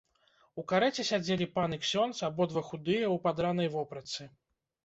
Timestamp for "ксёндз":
1.83-2.23